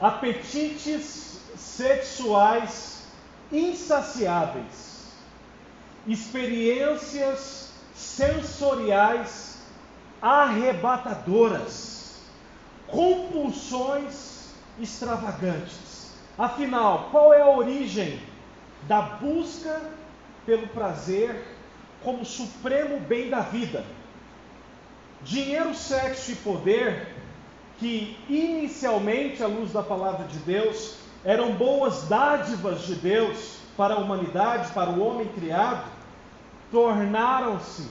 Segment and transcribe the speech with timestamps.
[0.00, 3.02] apetites sexuais
[3.50, 5.08] insaciáveis,
[6.06, 9.58] experiências sensoriais
[10.20, 12.20] arrebatadoras,
[12.86, 16.12] compulsões extravagantes.
[16.36, 18.20] Afinal, qual é a origem
[18.86, 19.80] da busca
[20.46, 21.44] pelo prazer
[22.02, 23.84] como supremo bem da vida?
[25.22, 27.08] Dinheiro, sexo e poder,
[27.78, 33.98] que inicialmente, à luz da palavra de Deus, eram boas dádivas de Deus para a
[33.98, 35.88] humanidade, para o homem criado,
[36.70, 37.88] tornaram-se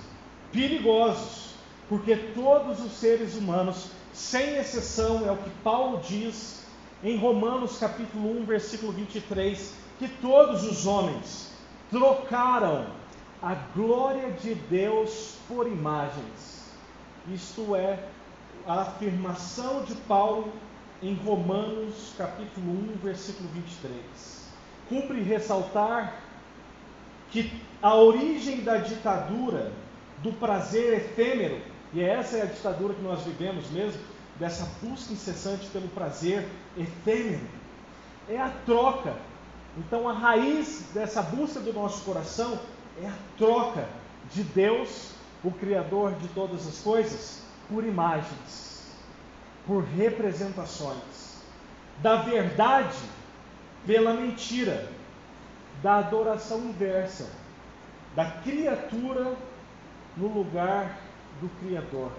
[0.51, 1.55] perigosos,
[1.87, 6.65] porque todos os seres humanos, sem exceção, é o que Paulo diz
[7.03, 11.51] em Romanos capítulo 1, versículo 23, que todos os homens
[11.89, 12.87] trocaram
[13.41, 16.65] a glória de Deus por imagens.
[17.31, 17.99] Isto é
[18.65, 20.51] a afirmação de Paulo
[21.01, 24.47] em Romanos capítulo 1, versículo 23.
[24.89, 26.21] Cumpre ressaltar
[27.29, 29.71] que a origem da ditadura
[30.23, 31.61] do prazer efêmero,
[31.93, 34.01] e essa é a ditadura que nós vivemos mesmo,
[34.39, 37.45] dessa busca incessante pelo prazer efêmero,
[38.29, 39.15] é a troca.
[39.77, 42.59] Então a raiz dessa busca do nosso coração
[43.01, 43.87] é a troca
[44.33, 45.11] de Deus,
[45.43, 48.95] o Criador de todas as coisas, por imagens,
[49.65, 51.41] por representações,
[52.01, 52.97] da verdade
[53.85, 54.89] pela mentira,
[55.81, 57.29] da adoração inversa,
[58.15, 59.35] da criatura
[60.15, 60.97] no lugar
[61.39, 62.11] do Criador.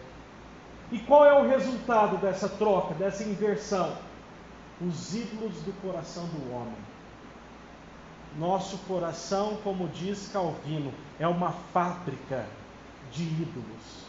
[0.91, 3.97] E qual é o resultado dessa troca, dessa inversão?
[4.81, 6.77] Os ídolos do coração do homem.
[8.39, 12.47] Nosso coração, como diz Calvino, é uma fábrica
[13.11, 14.07] de ídolos.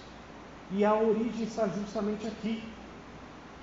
[0.71, 2.63] E a origem está justamente aqui.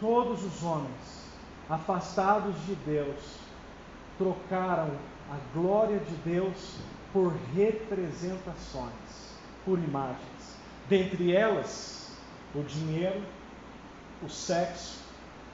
[0.01, 1.31] Todos os homens,
[1.71, 3.39] afastados de Deus,
[4.19, 4.91] trocaram
[5.31, 6.77] a glória de Deus
[7.13, 10.59] por representações, por imagens.
[10.89, 12.17] Dentre elas,
[12.55, 13.23] o dinheiro,
[14.23, 15.01] o sexo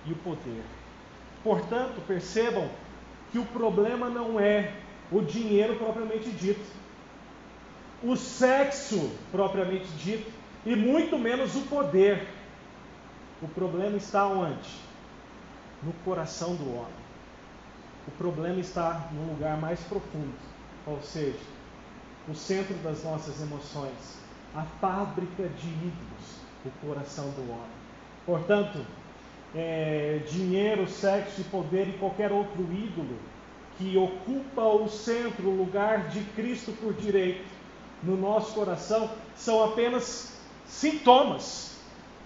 [0.06, 0.64] e o poder.
[1.42, 2.68] Portanto, percebam
[3.30, 4.74] que o problema não é
[5.10, 6.64] o dinheiro propriamente dito,
[8.02, 10.30] o sexo propriamente dito,
[10.64, 12.28] e muito menos o poder.
[13.40, 14.70] O problema está onde?
[15.82, 17.02] No coração do homem.
[18.06, 20.34] O problema está no lugar mais profundo,
[20.86, 21.38] ou seja,
[22.26, 24.18] no centro das nossas emoções,
[24.54, 27.82] a fábrica de ídolos, o coração do homem.
[28.26, 28.84] Portanto,
[29.54, 33.18] é, dinheiro, sexo e poder e qualquer outro ídolo
[33.78, 37.44] que ocupa o centro, o lugar de Cristo por direito
[38.02, 40.31] no nosso coração, são apenas
[40.66, 41.76] sintomas,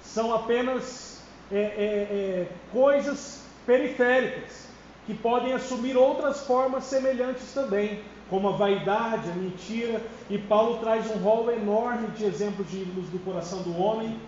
[0.03, 4.67] são apenas é, é, é, coisas periféricas
[5.07, 11.09] que podem assumir outras formas semelhantes também, como a vaidade, a mentira, e Paulo traz
[11.11, 14.19] um rol enorme de exemplos de ídolos do coração do homem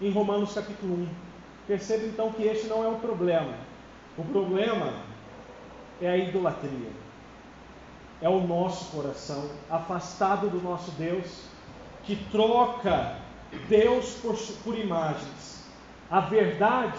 [0.00, 1.08] em Romanos capítulo 1.
[1.66, 3.54] Perceba então que este não é o problema.
[4.16, 4.92] O problema
[6.00, 6.90] é a idolatria.
[8.22, 11.44] É o nosso coração afastado do nosso Deus,
[12.04, 13.16] que troca
[13.68, 15.64] Deus por, por imagens,
[16.10, 16.98] a verdade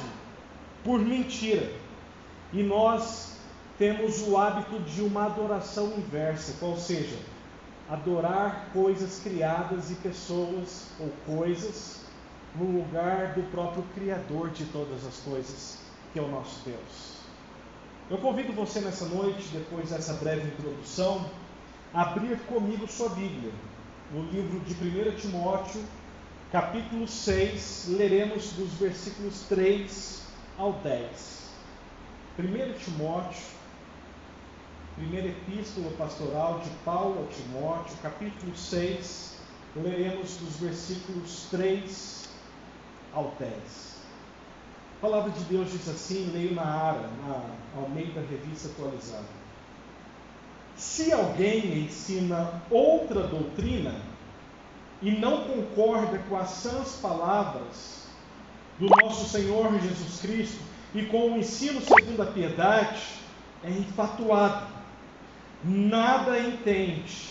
[0.84, 1.72] por mentira.
[2.52, 3.38] E nós
[3.78, 7.18] temos o hábito de uma adoração inversa, qual seja,
[7.90, 12.02] adorar coisas criadas e pessoas ou coisas
[12.56, 15.80] no lugar do próprio Criador de todas as coisas,
[16.12, 17.22] que é o nosso Deus.
[18.10, 21.26] Eu convido você nessa noite, depois dessa breve introdução,
[21.94, 23.52] a abrir comigo sua Bíblia,
[24.12, 25.82] no livro de 1 Timóteo,
[26.52, 30.22] capítulo 6, leremos dos versículos 3
[30.58, 31.50] ao 10.
[32.38, 33.42] 1 Timóteo,
[34.98, 39.38] primeira epístola pastoral de Paulo a Timóteo, capítulo 6,
[39.78, 42.30] leremos dos versículos 3
[43.14, 43.52] ao 10.
[44.98, 49.42] A palavra de Deus diz assim, leio na ARA, na Almeida Revista Atualizada.
[50.76, 54.11] Se alguém ensina outra doutrina
[55.02, 58.06] e não concorda com as sãs palavras
[58.80, 60.62] do nosso Senhor Jesus Cristo
[60.94, 63.02] e com o ensino segundo a piedade,
[63.64, 64.68] é infatuado,
[65.64, 67.30] nada entende,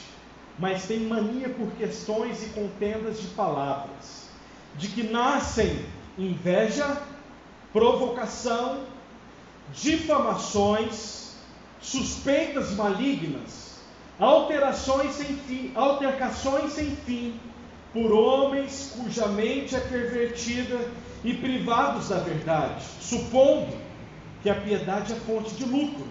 [0.59, 4.29] mas tem mania por questões e contendas de palavras,
[4.77, 5.85] de que nascem
[6.17, 7.01] inveja,
[7.73, 8.85] provocação,
[9.73, 11.35] difamações,
[11.81, 13.81] suspeitas malignas,
[14.19, 17.39] alterações sem fim, altercações sem fim,
[17.93, 20.79] por homens cuja mente é pervertida
[21.25, 23.77] e privados da verdade, supondo
[24.43, 26.07] que a piedade é fonte de lucro.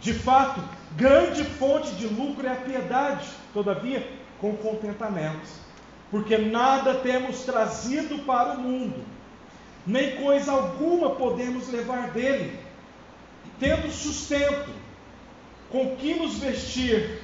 [0.00, 0.60] De fato,
[0.96, 4.06] grande fonte de lucro é a piedade, todavia,
[4.40, 5.48] com contentamento,
[6.10, 9.02] porque nada temos trazido para o mundo,
[9.86, 12.58] nem coisa alguma podemos levar dele,
[13.58, 14.70] tendo sustento,
[15.70, 17.22] com que nos vestir,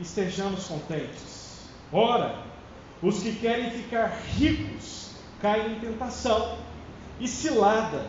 [0.00, 1.68] estejamos contentes.
[1.92, 2.47] Ora,
[3.02, 5.10] os que querem ficar ricos
[5.40, 6.58] caem em tentação
[7.20, 8.06] e cilada,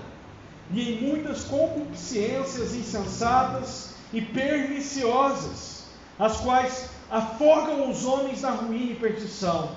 [0.71, 5.86] e em muitas concupiscências insensatas e perniciosas,
[6.18, 9.71] as quais afogam os homens na ruína e perdição,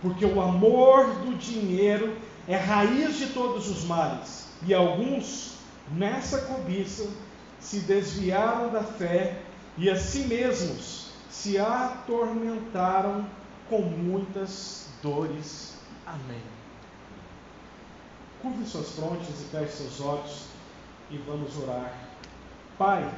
[0.00, 2.16] porque o amor do dinheiro
[2.48, 5.54] é raiz de todos os males, e alguns,
[5.92, 7.08] nessa cobiça,
[7.60, 9.38] se desviaram da fé
[9.78, 13.24] e a si mesmos se atormentaram
[13.72, 15.78] com muitas dores.
[16.04, 16.42] Amém.
[18.42, 20.44] Curve suas frontes e feche seus olhos
[21.10, 21.90] e vamos orar.
[22.76, 23.10] Pai,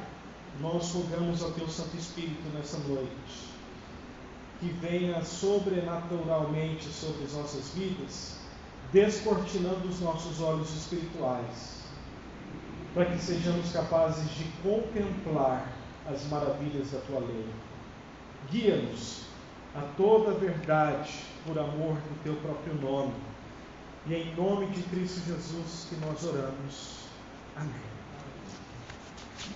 [0.61, 3.09] nós rogamos ao Teu Santo Espírito nessa noite
[4.61, 8.37] que venha sobrenaturalmente sobre as nossas vidas,
[8.93, 11.81] descortinando os nossos olhos espirituais,
[12.93, 15.67] para que sejamos capazes de contemplar
[16.07, 17.45] as maravilhas da Tua lei.
[18.49, 19.34] Guia-nos
[19.75, 21.11] a toda a verdade
[21.45, 23.13] por amor do Teu próprio nome.
[24.07, 27.05] E é em nome de Cristo Jesus que nós oramos.
[27.55, 27.95] Amém.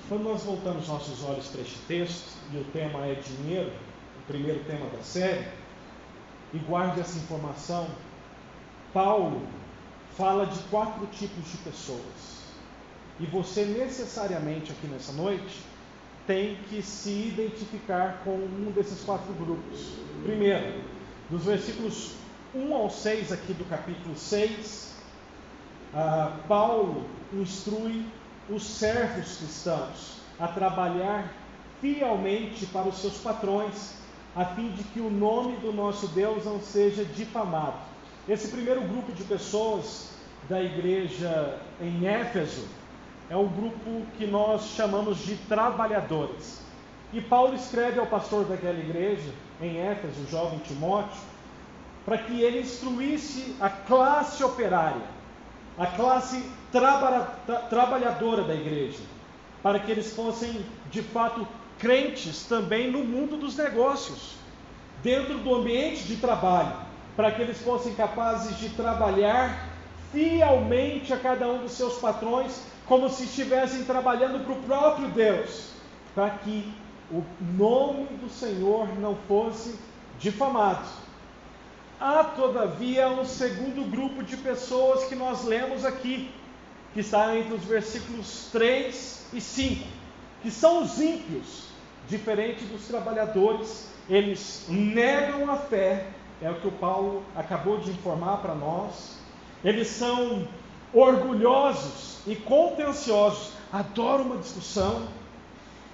[0.07, 3.71] Quando nós voltamos nossos olhos para este texto, e o tema é dinheiro,
[4.17, 5.47] o primeiro tema da série,
[6.53, 7.87] e guarde essa informação,
[8.91, 9.47] Paulo
[10.17, 12.39] fala de quatro tipos de pessoas.
[13.19, 15.61] E você necessariamente aqui nessa noite
[16.29, 19.93] tem que se identificar com um desses quatro grupos.
[20.21, 20.79] Primeiro,
[21.27, 22.11] dos versículos
[22.53, 24.93] 1 ao 6 aqui do capítulo 6,
[25.91, 28.05] ah, Paulo instrui
[28.47, 31.33] os servos cristãos a trabalhar
[31.81, 33.95] fielmente para os seus patrões,
[34.35, 37.79] a fim de que o nome do nosso Deus não seja difamado.
[38.27, 40.11] Esse primeiro grupo de pessoas
[40.47, 42.67] da igreja em Éfeso
[43.29, 46.61] é um grupo que nós chamamos de trabalhadores.
[47.13, 49.31] E Paulo escreve ao pastor daquela igreja,
[49.61, 51.21] em Éfeso, o jovem Timóteo,
[52.05, 55.19] para que ele instruísse a classe operária,
[55.77, 59.03] a classe traba tra trabalhadora da igreja,
[59.61, 61.47] para que eles fossem de fato
[61.77, 64.35] crentes também no mundo dos negócios,
[65.03, 66.73] dentro do ambiente de trabalho,
[67.15, 69.67] para que eles fossem capazes de trabalhar
[70.11, 75.69] fielmente a cada um dos seus patrões, como se estivessem trabalhando para o próprio Deus,
[76.15, 76.73] para que
[77.11, 77.23] o
[77.55, 79.79] nome do Senhor não fosse
[80.19, 80.87] difamado.
[81.99, 86.31] Há, todavia, um segundo grupo de pessoas que nós lemos aqui,
[86.93, 89.87] que está entre os versículos 3 e 5,
[90.41, 91.65] que são os ímpios,
[92.07, 96.07] diferente dos trabalhadores, eles negam a fé,
[96.41, 99.19] é o que o Paulo acabou de informar para nós.
[99.63, 100.47] Eles são
[100.93, 105.07] orgulhosos e contenciosos, adoram uma discussão,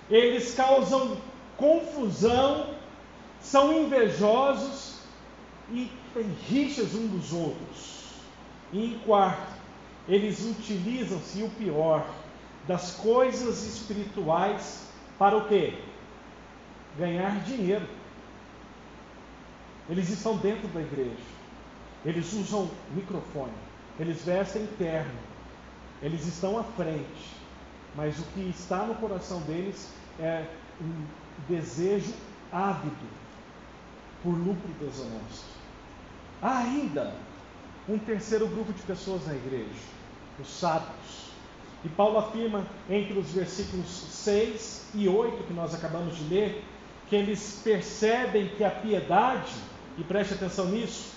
[0.09, 1.17] eles causam
[1.57, 2.75] confusão,
[3.41, 4.99] são invejosos
[5.71, 7.95] e têm rixas uns dos outros.
[8.71, 9.53] E em quarto,
[10.07, 12.05] eles utilizam-se, o pior,
[12.67, 14.87] das coisas espirituais
[15.17, 15.73] para o quê?
[16.97, 17.87] Ganhar dinheiro.
[19.89, 21.15] Eles estão dentro da igreja.
[22.03, 23.53] Eles usam microfone.
[23.99, 25.19] Eles vestem terno.
[26.01, 27.35] Eles estão à frente.
[27.95, 30.45] Mas o que está no coração deles é
[30.81, 31.05] um
[31.47, 32.13] desejo
[32.51, 33.07] ávido
[34.21, 35.55] por lucro desonesto.
[36.41, 37.13] Há ainda
[37.87, 39.69] um terceiro grupo de pessoas na igreja,
[40.39, 41.31] os sábios.
[41.83, 46.63] E Paulo afirma entre os versículos 6 e 8 que nós acabamos de ler,
[47.07, 49.53] que eles percebem que a piedade,
[49.97, 51.13] e preste atenção nisso,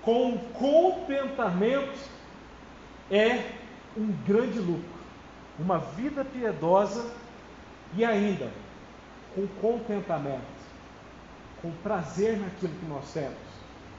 [0.00, 1.98] com contentamento
[3.12, 3.52] é
[3.96, 5.02] um grande lucro.
[5.58, 7.14] Uma vida piedosa
[7.94, 8.50] e ainda
[9.34, 10.42] com contentamento,
[11.60, 13.36] com prazer naquilo que nós temos,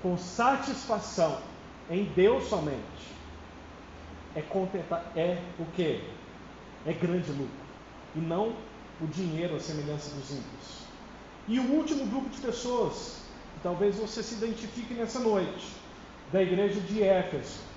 [0.02, 1.40] com satisfação
[1.90, 3.14] em Deus somente,
[4.36, 6.04] é contentar, é o que?
[6.86, 7.64] É grande lucro.
[8.16, 8.56] E não
[9.00, 10.84] o dinheiro, a semelhança dos ímpios.
[11.48, 13.22] E o último grupo de pessoas,
[13.62, 15.68] talvez você se identifique nessa noite,
[16.32, 17.73] da igreja de Éfeso.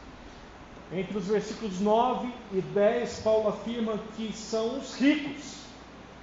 [0.92, 5.56] Entre os versículos 9 e 10, Paulo afirma que são os ricos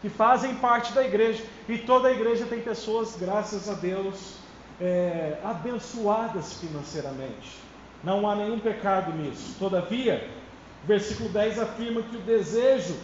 [0.01, 1.43] que fazem parte da igreja.
[1.67, 4.36] E toda a igreja tem pessoas, graças a Deus,
[4.79, 7.58] é, abençoadas financeiramente.
[8.03, 9.55] Não há nenhum pecado nisso.
[9.60, 10.29] Todavia,
[10.86, 12.96] versículo 10 afirma que o desejo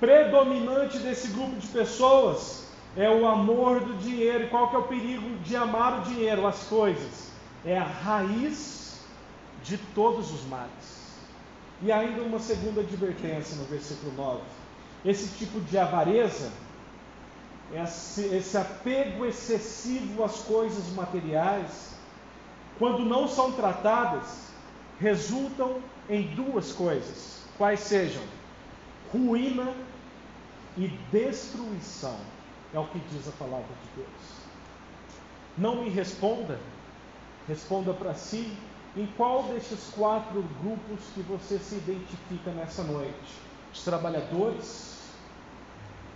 [0.00, 4.44] predominante desse grupo de pessoas é o amor do dinheiro.
[4.44, 7.30] E qual que é o perigo de amar o dinheiro, as coisas?
[7.64, 8.87] É a raiz
[9.64, 11.08] de todos os males.
[11.82, 14.40] E ainda uma segunda advertência no versículo 9.
[15.04, 16.50] Esse tipo de avareza,
[17.72, 21.94] esse, esse apego excessivo às coisas materiais,
[22.78, 24.48] quando não são tratadas,
[24.98, 28.22] resultam em duas coisas, quais sejam
[29.12, 29.72] ruína
[30.76, 32.18] e destruição.
[32.72, 34.38] É o que diz a palavra de Deus.
[35.56, 36.60] Não me responda,
[37.48, 38.56] responda para si
[38.98, 43.40] em qual destes quatro grupos que você se identifica nessa noite:
[43.72, 44.98] os trabalhadores,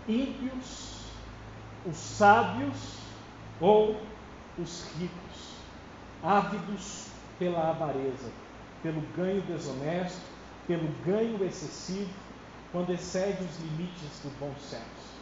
[0.08, 1.04] ímpios,
[1.86, 2.98] os sábios
[3.60, 3.96] ou
[4.58, 5.54] os ricos,
[6.24, 7.06] ávidos
[7.38, 8.32] pela avareza,
[8.82, 10.20] pelo ganho desonesto,
[10.66, 12.10] pelo ganho excessivo,
[12.72, 15.12] quando excede os limites do bom senso.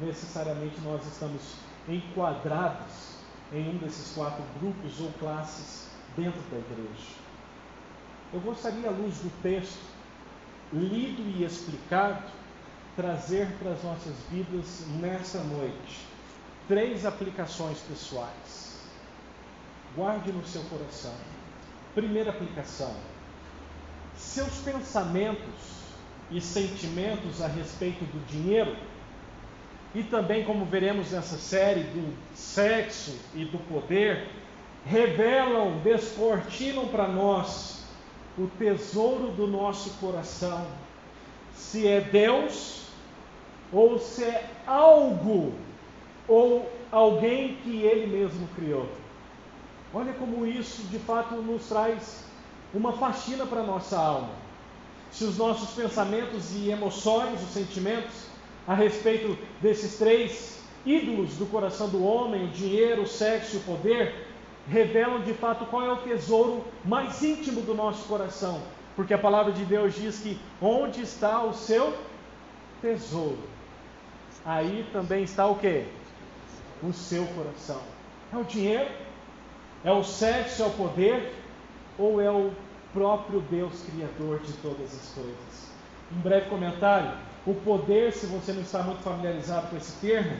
[0.00, 3.16] Necessariamente nós estamos enquadrados
[3.52, 5.86] em um desses quatro grupos ou classes
[6.16, 7.14] dentro da igreja.
[8.32, 9.80] Eu gostaria, à luz do texto,
[10.72, 12.22] lido e explicado,
[12.96, 16.06] trazer para as nossas vidas nessa noite
[16.66, 18.80] três aplicações pessoais.
[19.94, 21.14] Guarde no seu coração.
[21.94, 22.94] Primeira aplicação:
[24.16, 25.76] seus pensamentos
[26.30, 28.76] e sentimentos a respeito do dinheiro
[29.94, 34.28] e também, como veremos nessa série, do sexo e do poder,
[34.86, 37.84] revelam, descortinam para nós
[38.38, 40.66] o tesouro do nosso coração.
[41.54, 42.84] Se é Deus,
[43.72, 45.54] ou se é algo,
[46.28, 48.88] ou alguém que Ele mesmo criou.
[49.92, 52.24] Olha como isso de fato nos traz
[52.72, 54.30] uma faxina para nossa alma.
[55.10, 58.26] Se os nossos pensamentos e emoções, os sentimentos,
[58.66, 63.62] a respeito desses três ídolos do coração do homem, o dinheiro, o sexo e o
[63.62, 64.25] poder,
[64.68, 68.60] revelam de fato qual é o tesouro mais íntimo do nosso coração.
[68.94, 71.96] Porque a palavra de Deus diz que onde está o seu
[72.80, 73.38] tesouro,
[74.44, 75.86] aí também está o que?
[76.82, 77.80] O seu coração.
[78.32, 78.90] É o dinheiro?
[79.84, 80.62] É o sexo?
[80.62, 81.34] É o poder?
[81.98, 82.50] Ou é o
[82.92, 85.70] próprio Deus Criador de todas as coisas?
[86.10, 87.12] Um breve comentário.
[87.46, 90.36] O poder, se você não está muito familiarizado com esse termo,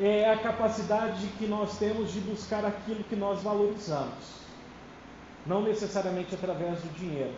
[0.00, 4.40] é a capacidade que nós temos de buscar aquilo que nós valorizamos.
[5.46, 7.34] Não necessariamente através do dinheiro,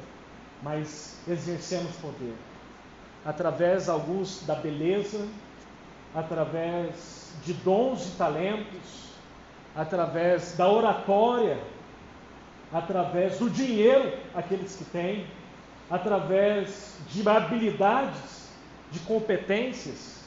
[0.63, 2.35] mas exercemos poder.
[3.25, 5.27] Através, alguns, da beleza,
[6.15, 9.13] através de dons e talentos,
[9.75, 11.59] através da oratória,
[12.73, 15.27] através do dinheiro, aqueles que têm,
[15.91, 18.49] através de habilidades
[18.93, 20.22] de competências,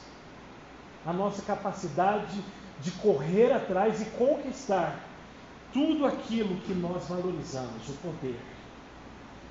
[1.06, 2.42] a nossa capacidade
[2.80, 4.98] de correr atrás e conquistar
[5.72, 8.40] tudo aquilo que nós valorizamos, o poder.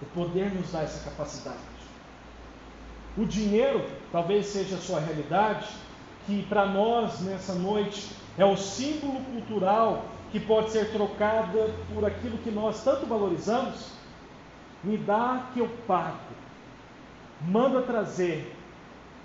[0.02, 1.58] O poder nos dá essa capacidade.
[3.18, 5.68] O dinheiro talvez seja a sua realidade,
[6.26, 12.38] que para nós nessa noite é o símbolo cultural que pode ser trocada por aquilo
[12.40, 13.92] que nós tanto valorizamos.
[14.84, 16.20] Me dá que eu pago.
[17.42, 18.54] Manda trazer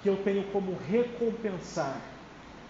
[0.02, 1.96] que eu tenho como recompensar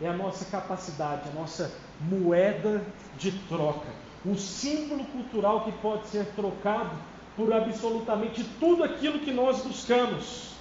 [0.00, 2.83] é a nossa capacidade, a nossa moeda
[3.19, 3.88] de troca,
[4.25, 6.90] um símbolo cultural que pode ser trocado
[7.37, 10.54] por absolutamente tudo aquilo que nós buscamos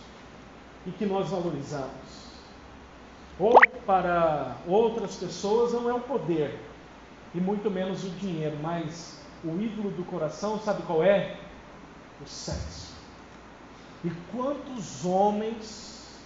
[0.86, 1.90] e que nós valorizamos.
[3.40, 6.60] Ou para outras pessoas não é o poder,
[7.34, 11.38] e muito menos o dinheiro, mas o ídolo do coração, sabe qual é?
[12.22, 12.94] O sexo.
[14.04, 16.20] E quantos homens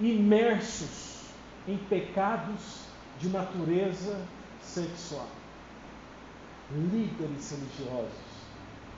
[0.00, 1.17] imersos
[1.68, 2.80] em pecados
[3.20, 4.18] de natureza
[4.62, 5.28] sexual.
[6.70, 8.18] Líderes religiosos,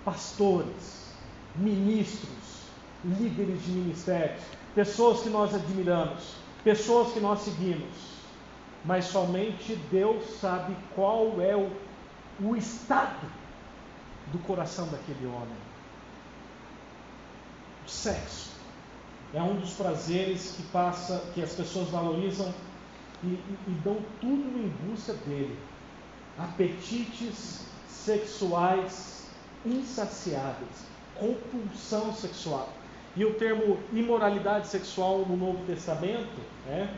[0.05, 1.13] pastores,
[1.57, 2.63] ministros,
[3.05, 4.43] líderes de ministérios,
[4.75, 8.21] pessoas que nós admiramos, pessoas que nós seguimos,
[8.85, 11.71] mas somente Deus sabe qual é o,
[12.41, 13.27] o estado
[14.33, 15.57] do coração daquele homem.
[17.85, 18.50] O sexo
[19.35, 22.53] é um dos prazeres que passa, que as pessoas valorizam
[23.23, 25.57] e, e, e dão tudo em busca dele.
[26.39, 29.31] Apetites sexuais
[29.65, 32.71] insaciáveis, compulsão sexual.
[33.17, 36.95] E o termo imoralidade sexual no Novo Testamento, né,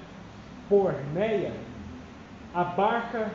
[0.68, 1.54] porneia,
[2.54, 3.32] abarca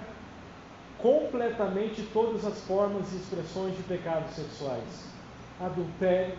[0.97, 5.05] completamente todas as formas e expressões de pecados sexuais:
[5.59, 6.37] adultério,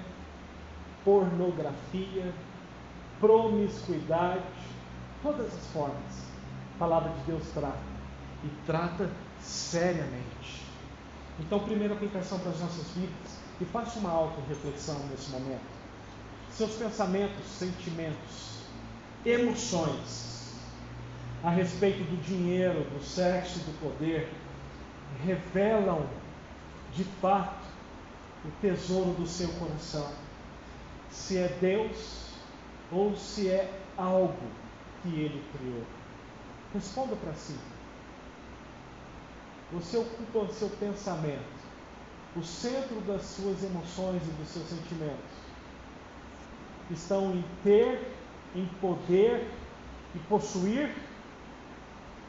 [1.05, 2.33] pornografia,
[3.21, 4.43] promiscuidade,
[5.23, 6.29] todas as formas.
[6.77, 7.79] A palavra de Deus trata
[8.45, 9.11] e trata
[9.41, 10.65] seriamente.
[11.41, 15.79] Então, primeira aplicação para as nossas vidas, e faça uma auto-reflexão nesse momento.
[16.51, 18.63] Seus pensamentos, sentimentos,
[19.25, 20.55] emoções
[21.43, 24.33] a respeito do dinheiro, do sexo, do poder,
[25.25, 26.07] revelam
[26.93, 27.67] de fato
[28.45, 30.09] o tesouro do seu coração.
[31.11, 32.27] Se é Deus
[32.90, 34.35] ou se é algo
[35.02, 35.85] que Ele criou.
[36.73, 37.57] Responda para si.
[39.73, 41.59] Você ocupa o seu pensamento,
[42.37, 45.38] o centro das suas emoções e dos seus sentimentos.
[46.90, 48.14] Estão em ter,
[48.54, 49.50] em poder
[50.14, 50.95] e possuir,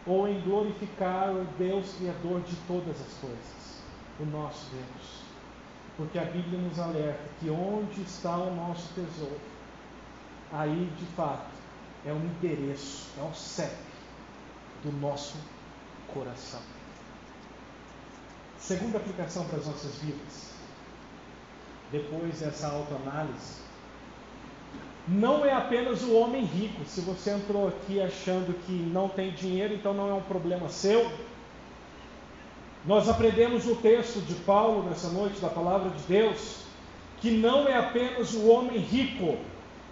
[0.06, 3.84] ou em glorificar o Deus Criador de todas as coisas,
[4.20, 5.22] o nosso Deus.
[5.96, 9.40] Porque a Bíblia nos alerta que onde está o nosso tesouro,
[10.52, 11.50] aí de fato
[12.06, 13.76] é o endereço, é o CEP
[14.84, 15.38] do nosso
[16.14, 16.62] coração.
[18.58, 20.52] Segunda aplicação para as nossas vidas,
[21.92, 23.60] depois dessa autoanálise,
[25.08, 26.86] não é apenas o homem rico.
[26.86, 31.12] Se você entrou aqui achando que não tem dinheiro, então não é um problema seu.
[32.86, 36.64] Nós aprendemos o texto de Paulo nessa noite, da palavra de Deus,
[37.20, 39.38] que não é apenas o homem rico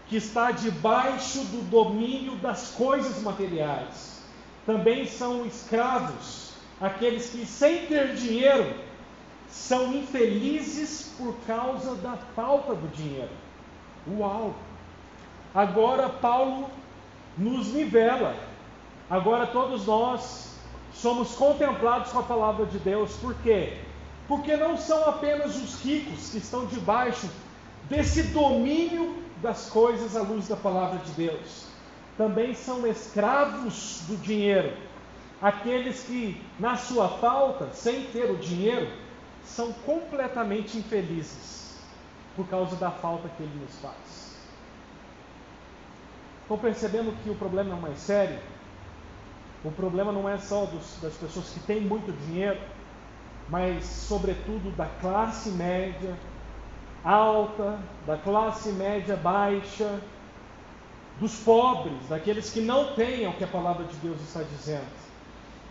[0.09, 4.21] que está debaixo do domínio das coisas materiais,
[4.65, 8.73] também são escravos, aqueles que, sem ter dinheiro,
[9.49, 13.31] são infelizes por causa da falta do dinheiro.
[14.17, 14.53] Uau!
[15.53, 16.69] Agora Paulo
[17.37, 18.35] nos nivela.
[19.09, 20.55] Agora todos nós
[20.93, 23.13] somos contemplados com a palavra de Deus.
[23.17, 23.77] Por quê?
[24.27, 27.29] Porque não são apenas os ricos que estão debaixo
[27.89, 31.67] desse domínio das coisas à luz da palavra de Deus.
[32.17, 34.75] Também são escravos do dinheiro.
[35.41, 38.87] Aqueles que, na sua falta, sem ter o dinheiro,
[39.43, 41.77] são completamente infelizes
[42.35, 44.35] por causa da falta que ele nos faz.
[46.41, 48.39] Estão percebendo que o problema é mais sério?
[49.63, 52.59] O problema não é só dos, das pessoas que têm muito dinheiro,
[53.49, 56.17] mas, sobretudo, da classe média
[57.03, 59.99] alta, da classe média baixa,
[61.19, 64.87] dos pobres, daqueles que não têm o que a palavra de Deus está dizendo.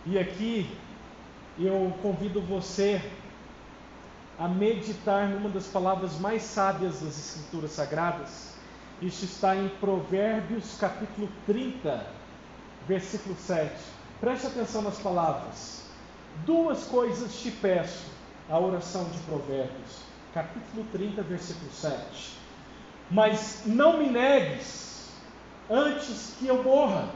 [0.05, 0.69] E aqui
[1.57, 3.01] eu convido você
[4.37, 8.55] a meditar numa das palavras mais sábias das Escrituras Sagradas,
[9.01, 12.03] isso está em Provérbios capítulo 30,
[12.87, 13.71] versículo 7.
[14.19, 15.83] Preste atenção nas palavras.
[16.45, 18.05] Duas coisas te peço,
[18.49, 19.99] a oração de Provérbios,
[20.37, 22.37] capítulo 30, versículo 7.
[23.09, 25.09] Mas não me negues
[25.69, 27.09] antes que eu morra.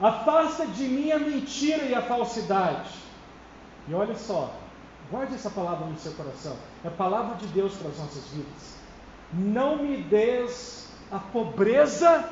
[0.00, 2.90] Afasta de mim a mentira e a falsidade.
[3.88, 4.54] E olha só,
[5.10, 6.56] guarde essa palavra no seu coração.
[6.84, 8.76] É a palavra de Deus para as nossas vidas
[9.32, 12.28] não me des a pobreza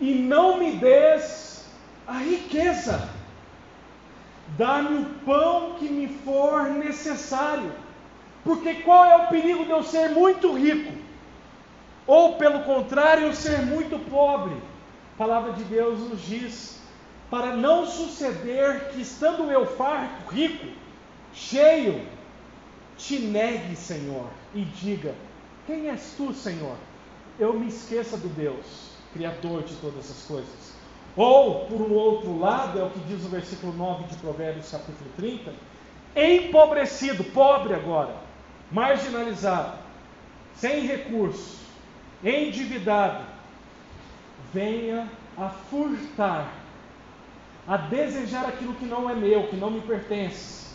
[0.00, 1.66] e não me des
[2.06, 3.08] a riqueza.
[4.58, 7.72] Dá-me o pão que me for necessário.
[8.42, 10.92] Porque qual é o perigo de eu ser muito rico?
[12.06, 14.54] Ou, pelo contrário, eu ser muito pobre?
[15.14, 16.80] A palavra de Deus nos diz:
[17.30, 20.66] para não suceder que, estando eu farto, rico,
[21.32, 22.04] cheio,
[22.96, 25.14] te negue, Senhor, e diga:
[25.66, 26.76] Quem és tu, Senhor?
[27.38, 30.77] Eu me esqueça do Deus, Criador de todas as coisas.
[31.18, 35.10] Ou, por um outro lado, é o que diz o versículo 9 de Provérbios, capítulo
[35.16, 35.52] 30,
[36.14, 38.14] empobrecido, pobre agora,
[38.70, 39.80] marginalizado,
[40.54, 41.58] sem recursos,
[42.22, 43.24] endividado,
[44.54, 46.52] venha a furtar,
[47.66, 50.72] a desejar aquilo que não é meu, que não me pertence,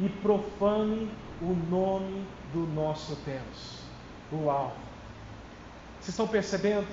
[0.00, 1.10] e profane
[1.42, 3.82] o nome do nosso Deus.
[4.32, 4.74] Uau!
[6.00, 6.86] Vocês estão percebendo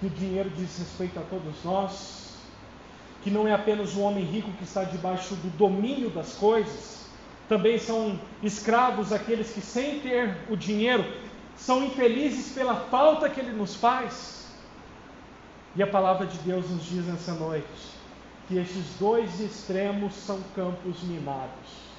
[0.00, 2.34] que o dinheiro diz respeito a todos nós?
[3.22, 7.06] Que não é apenas o homem rico que está debaixo do domínio das coisas,
[7.48, 11.04] também são escravos aqueles que, sem ter o dinheiro,
[11.56, 14.48] são infelizes pela falta que ele nos faz.
[15.76, 17.66] E a palavra de Deus nos diz nessa noite
[18.48, 21.90] que estes dois extremos são campos minados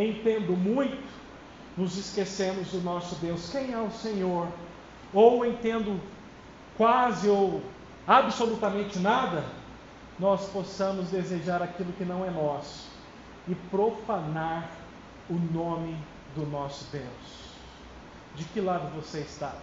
[0.00, 1.02] entendo muito,
[1.76, 3.50] nos esquecemos do nosso Deus.
[3.50, 4.48] Quem é o Senhor?
[5.12, 6.00] Ou entendo
[6.82, 7.62] quase ou
[8.08, 9.44] absolutamente nada,
[10.18, 12.88] nós possamos desejar aquilo que não é nosso
[13.46, 14.68] e profanar
[15.30, 15.96] o nome
[16.34, 17.52] do nosso Deus.
[18.34, 19.54] De que lado você está?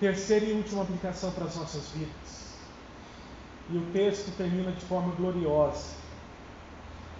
[0.00, 2.56] Terceira e última aplicação para as nossas vidas.
[3.68, 5.96] E o texto termina de forma gloriosa.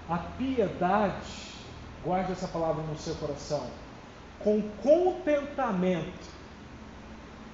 [0.09, 1.53] A piedade,
[2.03, 3.69] guarde essa palavra no seu coração
[4.43, 6.31] com contentamento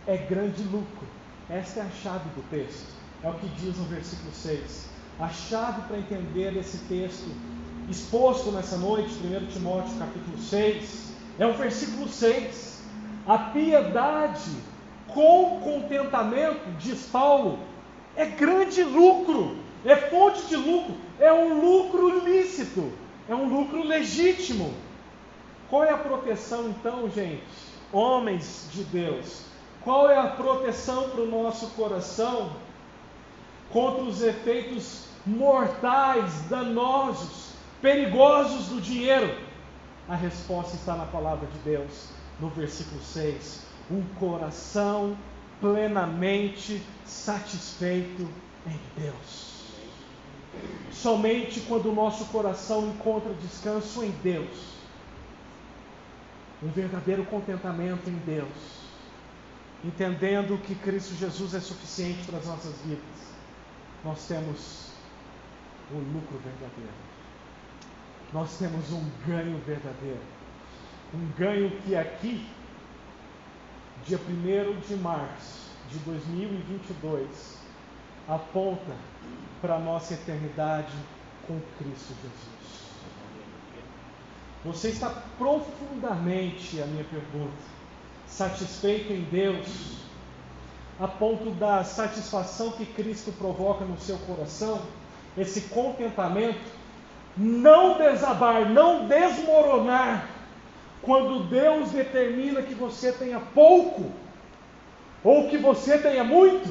[0.07, 1.07] é grande lucro.
[1.51, 2.87] Esta é a chave do texto.
[3.23, 4.89] É o que diz no versículo 6.
[5.21, 7.29] A chave para entender esse texto
[7.91, 12.83] exposto nessa noite, 1 Timóteo capítulo 6, é o versículo 6.
[13.27, 14.51] A piedade
[15.09, 17.59] com contentamento, diz Paulo,
[18.17, 22.93] é grande lucro, é fonte de lucro, é um lucro lícito,
[23.29, 24.73] é um lucro legítimo.
[25.69, 27.43] Qual é a proteção então, gente?
[27.93, 29.43] Homens de Deus,
[29.83, 32.53] qual é a proteção para o nosso coração
[33.71, 37.51] contra os efeitos mortais, danosos,
[37.81, 39.35] perigosos do dinheiro?
[40.09, 42.09] A resposta está na palavra de Deus,
[42.41, 43.67] no versículo 6.
[43.91, 45.17] Um coração
[45.61, 48.29] plenamente satisfeito
[48.67, 49.49] em Deus.
[50.91, 54.78] Somente quando o nosso coração encontra descanso em Deus,
[56.63, 58.49] um verdadeiro contentamento em Deus,
[59.85, 63.03] entendendo que Cristo Jesus é suficiente para as nossas vidas,
[64.05, 64.89] nós temos
[65.91, 67.09] o lucro verdadeiro.
[68.33, 70.21] Nós temos um ganho verdadeiro.
[71.15, 72.47] Um ganho que aqui,
[74.05, 77.59] dia 1 de março de 2022,
[78.29, 78.95] aponta
[79.63, 80.93] para a nossa eternidade
[81.47, 82.88] com Cristo Jesus.
[84.65, 87.53] Você está profundamente, a minha pergunta,
[88.27, 89.99] satisfeito em Deus,
[90.99, 94.83] a ponto da satisfação que Cristo provoca no seu coração,
[95.37, 96.71] esse contentamento,
[97.37, 100.29] não desabar, não desmoronar,
[101.03, 104.11] quando Deus determina que você tenha pouco,
[105.23, 106.69] ou que você tenha muito,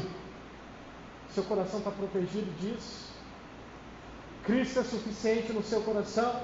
[1.30, 3.08] seu coração está protegido disso.
[4.44, 6.42] Cristo é suficiente no seu coração.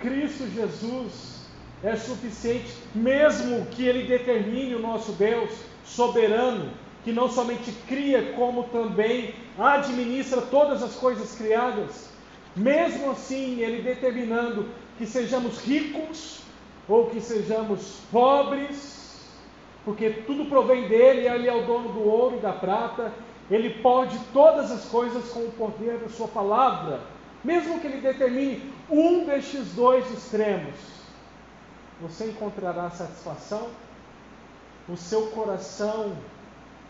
[0.00, 1.34] Cristo Jesus
[1.82, 5.50] é suficiente, mesmo que Ele determine o nosso Deus
[5.84, 6.70] soberano,
[7.04, 12.08] que não somente cria, como também administra todas as coisas criadas.
[12.56, 16.40] Mesmo assim, Ele determinando que sejamos ricos
[16.88, 19.20] ou que sejamos pobres,
[19.84, 23.12] porque tudo provém dele, Ele é o dono do ouro e da prata,
[23.50, 27.00] Ele pode todas as coisas com o poder da Sua palavra,
[27.44, 30.94] mesmo que Ele determine um destes dois extremos
[32.00, 33.68] você encontrará satisfação,
[34.88, 36.16] o seu coração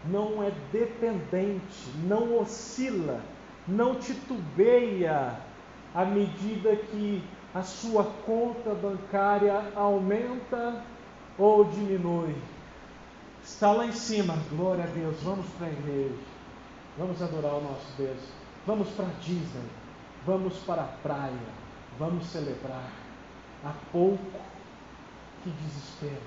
[0.06, 3.20] não é dependente, não oscila,
[3.66, 5.38] não titubeia
[5.94, 7.22] à medida que
[7.54, 10.82] a sua conta bancária aumenta
[11.38, 12.34] ou diminui.
[13.42, 16.14] Está lá em cima, glória a Deus, vamos para a igreja,
[16.98, 18.18] vamos adorar o nosso Deus,
[18.66, 19.68] vamos para Disney,
[20.26, 21.54] vamos para a praia,
[21.98, 22.90] vamos celebrar.
[23.64, 24.40] Há pouco
[25.42, 26.22] que desespero.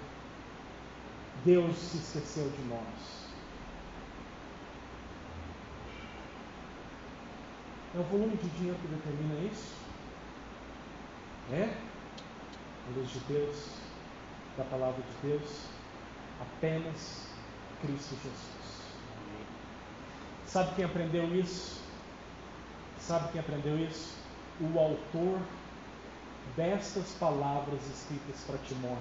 [1.43, 3.27] Deus se esqueceu de nós.
[7.95, 9.75] É o volume de dinheiro que determina isso?
[11.51, 11.73] É?
[12.87, 13.69] A luz de Deus,
[14.57, 15.67] da palavra de Deus,
[16.41, 17.27] apenas
[17.81, 18.57] Cristo Jesus.
[20.45, 21.86] Sabe quem aprendeu isso?
[22.99, 24.15] Sabe quem aprendeu isso?
[24.59, 25.39] O autor
[26.55, 28.97] destas palavras escritas para Timóteo.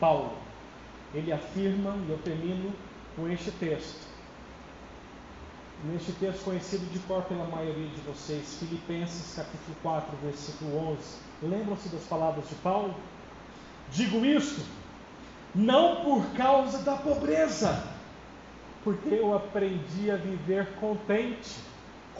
[0.00, 0.36] Paulo,
[1.14, 2.72] ele afirma, e eu termino
[3.16, 4.06] com este texto.
[5.84, 10.98] Neste texto conhecido de cor pela maioria de vocês, Filipenses capítulo 4, versículo 11.
[11.42, 12.94] Lembram-se das palavras de Paulo?
[13.92, 14.60] Digo isto
[15.54, 17.82] não por causa da pobreza,
[18.84, 21.56] porque eu aprendi a viver contente.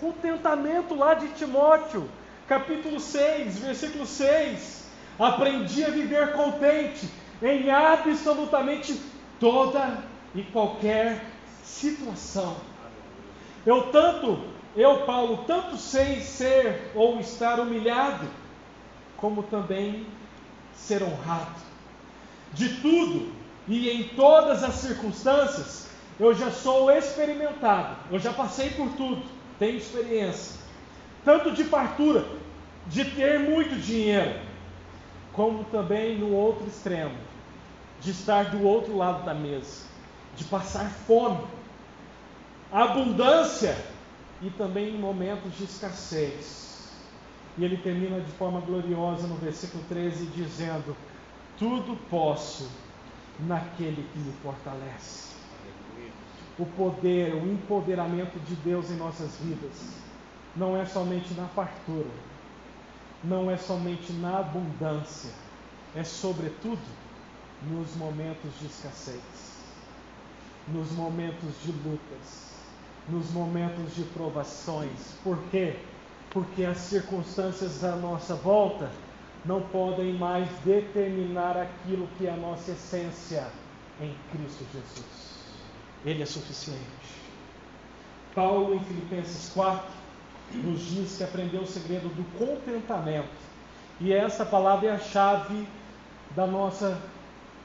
[0.01, 2.09] Contentamento lá de Timóteo
[2.47, 4.87] capítulo 6, versículo 6.
[5.19, 7.09] Aprendi a viver contente
[7.43, 8.99] em absolutamente
[9.41, 9.99] toda
[10.35, 11.25] e qualquer
[11.65, 12.57] situação.
[13.67, 14.41] Eu tanto,
[14.77, 18.27] eu Paulo, tanto sei ser ou estar humilhado,
[19.17, 20.07] como também
[20.75, 21.61] ser honrado.
[22.53, 23.33] De tudo
[23.67, 29.23] e em todas as circunstâncias, eu já sou experimentado, eu já passei por tudo,
[29.59, 30.59] tenho experiência
[31.25, 32.25] tanto de fartura,
[32.87, 34.41] de ter muito dinheiro,
[35.33, 37.15] como também no outro extremo,
[38.01, 39.85] de estar do outro lado da mesa,
[40.37, 41.45] de passar fome,
[42.73, 43.77] abundância
[44.41, 46.89] e também em momentos de escassez.
[47.59, 50.97] E ele termina de forma gloriosa no versículo 13, dizendo:
[51.59, 52.71] Tudo posso
[53.41, 55.38] naquele que me fortalece.
[56.59, 59.95] O poder, o empoderamento de Deus em nossas vidas
[60.57, 62.11] não é somente na fartura,
[63.23, 65.31] não é somente na abundância,
[65.95, 66.83] é sobretudo
[67.63, 69.21] nos momentos de escassez,
[70.67, 72.55] nos momentos de lutas,
[73.09, 75.15] nos momentos de provações.
[75.23, 75.77] Por quê?
[76.31, 78.91] Porque as circunstâncias à nossa volta
[79.45, 83.47] não podem mais determinar aquilo que é a nossa essência
[84.01, 85.38] em Cristo Jesus.
[86.05, 86.79] Ele é suficiente.
[88.35, 89.85] Paulo, em Filipenses 4,
[90.55, 93.29] nos diz que aprendeu o segredo do contentamento.
[94.01, 95.67] E essa palavra é a chave
[96.35, 97.01] da nossa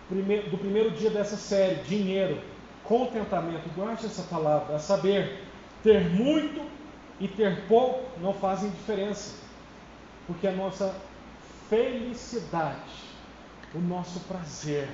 [0.10, 2.40] do primeiro dia dessa série, dinheiro,
[2.84, 3.70] contentamento.
[3.76, 5.44] Guarde essa palavra, a saber,
[5.82, 6.68] ter muito
[7.20, 9.36] e ter pouco não fazem diferença,
[10.28, 10.94] porque a nossa
[11.70, 13.04] felicidade,
[13.74, 14.90] o nosso prazer,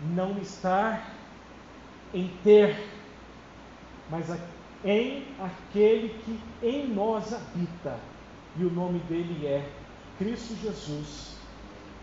[0.00, 1.02] não está
[2.14, 2.88] em ter,
[4.10, 4.26] mas
[4.84, 7.98] em aquele que em nós habita,
[8.56, 9.68] e o nome dele é
[10.18, 11.36] Cristo Jesus,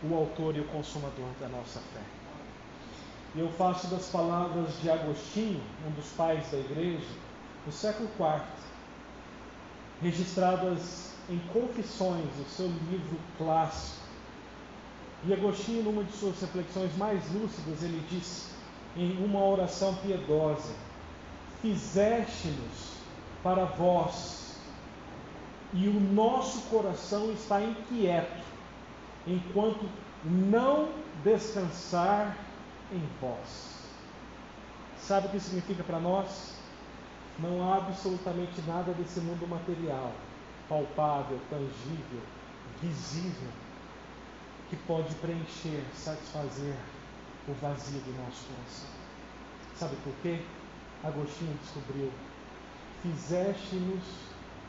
[0.04, 2.02] o autor e o consumador da nossa fé.
[3.36, 7.08] E eu faço das palavras de Agostinho, um dos pais da igreja,
[7.66, 8.44] do século IV,
[10.02, 14.04] registradas em Confissões, o seu livro clássico.
[15.26, 18.53] E Agostinho, numa de suas reflexões mais lúcidas, ele diz
[18.96, 20.74] em uma oração piedosa:
[21.62, 22.94] Fizeste-nos
[23.42, 24.58] para vós,
[25.74, 28.44] e o nosso coração está inquieto,
[29.26, 29.88] enquanto
[30.24, 30.90] não
[31.24, 32.38] descansar
[32.92, 33.74] em vós.
[34.98, 36.54] Sabe o que significa para nós?
[37.40, 40.12] Não há absolutamente nada desse mundo material,
[40.70, 42.22] palpável, tangível,
[42.80, 43.50] visível,
[44.70, 46.76] que pode preencher, satisfazer
[47.48, 48.90] o vazio do nosso coração.
[49.76, 50.40] Sabe por quê?
[51.04, 52.12] Agostinho descobriu:
[53.02, 54.04] fizeste-nos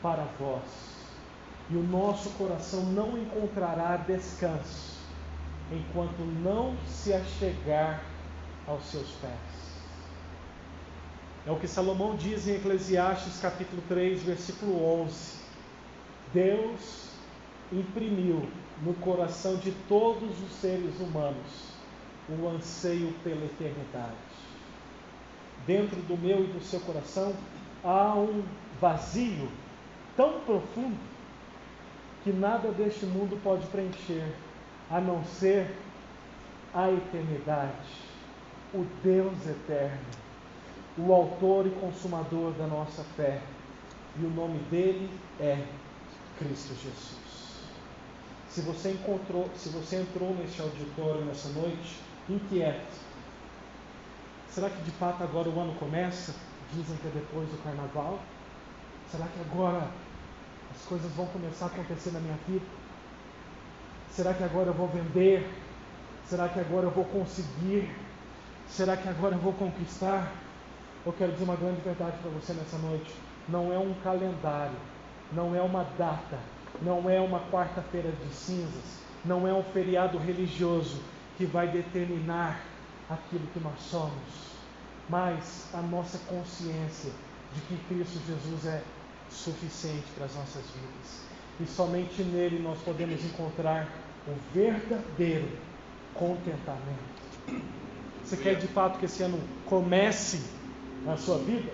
[0.01, 0.63] para vós,
[1.69, 4.95] e o nosso coração não encontrará descanso
[5.71, 8.03] enquanto não se achegar
[8.67, 9.65] aos seus pés.
[11.47, 15.35] É o que Salomão diz em Eclesiastes capítulo 3, versículo 11.
[16.33, 17.09] Deus
[17.71, 18.47] imprimiu
[18.81, 21.74] no coração de todos os seres humanos
[22.29, 24.15] o anseio pela eternidade.
[25.65, 27.33] Dentro do meu e do seu coração
[27.83, 28.43] há um
[28.79, 29.49] vazio
[30.15, 30.97] tão profundo
[32.23, 34.25] que nada deste mundo pode preencher,
[34.89, 35.75] a não ser
[36.73, 38.01] a eternidade,
[38.73, 40.05] o Deus eterno,
[40.97, 43.41] o autor e consumador da nossa fé.
[44.19, 45.09] E o nome dele
[45.39, 45.63] é
[46.39, 47.25] Cristo Jesus.
[48.49, 52.99] Se você encontrou, se você entrou neste auditório nessa noite inquieto,
[54.49, 56.33] será que de fato agora o ano começa?
[56.73, 58.19] Dizem que é depois do carnaval.
[59.11, 59.87] Será que agora
[60.73, 62.65] as coisas vão começar a acontecer na minha vida?
[64.11, 65.47] Será que agora eu vou vender?
[66.25, 67.93] Será que agora eu vou conseguir?
[68.67, 70.31] Será que agora eu vou conquistar?
[71.05, 73.13] Eu quero dizer uma grande verdade para você nessa noite.
[73.47, 74.77] Não é um calendário,
[75.31, 76.39] não é uma data,
[76.81, 80.99] não é uma quarta-feira de cinzas, não é um feriado religioso
[81.37, 82.61] que vai determinar
[83.09, 84.11] aquilo que nós somos,
[85.09, 87.11] mas a nossa consciência
[87.53, 88.81] de que Cristo Jesus é
[89.29, 91.21] suficiente para as nossas vidas.
[91.59, 93.87] E somente nele nós podemos encontrar
[94.27, 95.49] o verdadeiro
[96.13, 97.15] contentamento.
[98.23, 100.41] Você quer de fato que esse ano comece
[101.03, 101.71] na sua vida?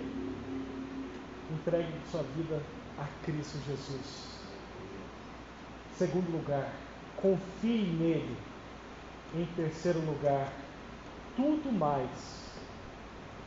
[1.52, 2.62] Entregue sua vida
[3.00, 4.32] a Cristo Jesus.
[5.98, 6.70] Segundo lugar,
[7.16, 8.36] confie nele.
[9.34, 10.52] Em terceiro lugar,
[11.36, 12.10] tudo mais,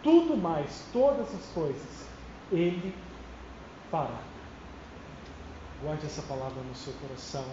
[0.02, 2.06] tudo mais, todas as coisas,
[2.50, 2.94] Ele
[3.90, 4.22] fará.
[5.82, 7.44] Guarde essa palavra no seu coração,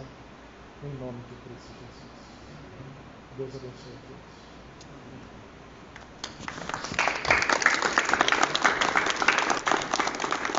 [0.83, 2.11] em nome de Cristo Jesus.
[3.37, 4.01] Deus abençoe a
[6.95, 7.10] todos.